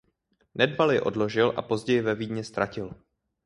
[0.55, 2.95] Nedbal je odložil a později ve Vídni ztratil.